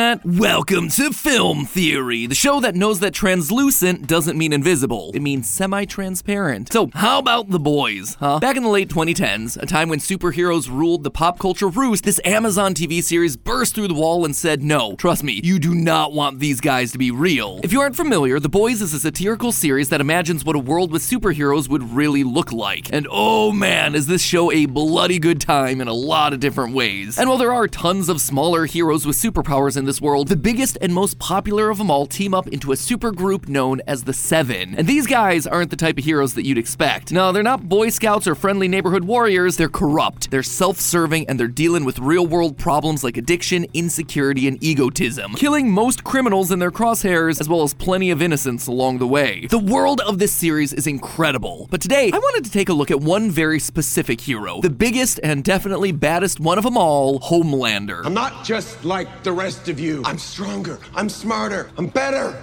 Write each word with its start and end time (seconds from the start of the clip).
Internet. 0.00 0.40
Welcome 0.40 0.88
to 0.90 1.12
Film 1.12 1.66
Theory, 1.66 2.26
the 2.26 2.34
show 2.34 2.58
that 2.60 2.74
knows 2.74 3.00
that 3.00 3.12
translucent 3.12 4.06
doesn't 4.06 4.38
mean 4.38 4.52
invisible, 4.52 5.10
it 5.14 5.20
means 5.20 5.48
semi 5.48 5.84
transparent. 5.84 6.72
So, 6.72 6.88
how 6.94 7.18
about 7.18 7.50
The 7.50 7.58
Boys, 7.58 8.14
huh? 8.14 8.38
Back 8.38 8.56
in 8.56 8.62
the 8.62 8.70
late 8.70 8.88
2010s, 8.88 9.60
a 9.62 9.66
time 9.66 9.90
when 9.90 9.98
superheroes 9.98 10.70
ruled 10.70 11.04
the 11.04 11.10
pop 11.10 11.38
culture 11.38 11.68
roost, 11.68 12.04
this 12.04 12.20
Amazon 12.24 12.72
TV 12.72 13.02
series 13.02 13.36
burst 13.36 13.74
through 13.74 13.88
the 13.88 13.94
wall 13.94 14.24
and 14.24 14.34
said, 14.34 14.62
No, 14.62 14.96
trust 14.96 15.22
me, 15.22 15.40
you 15.44 15.58
do 15.58 15.74
not 15.74 16.12
want 16.12 16.38
these 16.38 16.60
guys 16.60 16.92
to 16.92 16.98
be 16.98 17.10
real. 17.10 17.60
If 17.62 17.72
you 17.72 17.80
aren't 17.80 17.96
familiar, 17.96 18.40
The 18.40 18.48
Boys 18.48 18.80
is 18.80 18.94
a 18.94 19.00
satirical 19.00 19.52
series 19.52 19.90
that 19.90 20.00
imagines 20.00 20.44
what 20.44 20.56
a 20.56 20.60
world 20.60 20.92
with 20.92 21.02
superheroes 21.02 21.68
would 21.68 21.82
really 21.82 22.24
look 22.24 22.52
like. 22.52 22.90
And 22.92 23.06
oh 23.10 23.52
man, 23.52 23.94
is 23.94 24.06
this 24.06 24.22
show 24.22 24.50
a 24.50 24.64
bloody 24.64 25.18
good 25.18 25.42
time 25.42 25.80
in 25.80 25.88
a 25.88 25.92
lot 25.92 26.32
of 26.32 26.40
different 26.40 26.74
ways. 26.74 27.18
And 27.18 27.28
while 27.28 27.38
there 27.38 27.52
are 27.52 27.68
tons 27.68 28.08
of 28.08 28.20
smaller 28.20 28.64
heroes 28.64 29.06
with 29.06 29.16
superpowers 29.16 29.76
in 29.76 29.89
this 29.90 30.00
world, 30.00 30.28
the 30.28 30.36
biggest 30.36 30.78
and 30.80 30.94
most 30.94 31.18
popular 31.18 31.68
of 31.68 31.78
them 31.78 31.90
all 31.90 32.06
team 32.06 32.32
up 32.32 32.46
into 32.46 32.70
a 32.70 32.76
supergroup 32.76 33.48
known 33.48 33.80
as 33.88 34.04
the 34.04 34.12
Seven. 34.12 34.76
And 34.76 34.86
these 34.86 35.04
guys 35.04 35.48
aren't 35.48 35.70
the 35.70 35.76
type 35.76 35.98
of 35.98 36.04
heroes 36.04 36.34
that 36.34 36.46
you'd 36.46 36.58
expect. 36.58 37.10
No, 37.10 37.32
they're 37.32 37.42
not 37.42 37.68
Boy 37.68 37.88
Scouts 37.88 38.28
or 38.28 38.36
friendly 38.36 38.68
neighborhood 38.68 39.02
warriors, 39.02 39.56
they're 39.56 39.68
corrupt, 39.68 40.30
they're 40.30 40.44
self 40.44 40.78
serving, 40.78 41.28
and 41.28 41.40
they're 41.40 41.48
dealing 41.48 41.84
with 41.84 41.98
real 41.98 42.24
world 42.24 42.56
problems 42.56 43.02
like 43.02 43.16
addiction, 43.16 43.66
insecurity, 43.74 44.46
and 44.46 44.62
egotism, 44.62 45.34
killing 45.34 45.68
most 45.68 46.04
criminals 46.04 46.52
in 46.52 46.60
their 46.60 46.70
crosshairs, 46.70 47.40
as 47.40 47.48
well 47.48 47.62
as 47.64 47.74
plenty 47.74 48.12
of 48.12 48.22
innocents 48.22 48.68
along 48.68 48.98
the 48.98 49.08
way. 49.08 49.48
The 49.50 49.58
world 49.58 50.00
of 50.02 50.20
this 50.20 50.30
series 50.30 50.72
is 50.72 50.86
incredible, 50.86 51.66
but 51.68 51.80
today 51.80 52.12
I 52.14 52.18
wanted 52.18 52.44
to 52.44 52.52
take 52.52 52.68
a 52.68 52.74
look 52.74 52.92
at 52.92 53.00
one 53.00 53.28
very 53.28 53.58
specific 53.58 54.20
hero, 54.20 54.60
the 54.60 54.70
biggest 54.70 55.18
and 55.24 55.42
definitely 55.42 55.90
baddest 55.90 56.38
one 56.38 56.58
of 56.58 56.62
them 56.62 56.76
all, 56.76 57.18
Homelander. 57.18 58.06
I'm 58.06 58.14
not 58.14 58.44
just 58.44 58.84
like 58.84 59.24
the 59.24 59.32
rest 59.32 59.68
of 59.70 59.80
you. 59.80 60.02
I'm 60.04 60.18
stronger. 60.18 60.78
I'm 60.94 61.08
smarter. 61.08 61.70
I'm 61.78 61.86
better. 61.86 62.36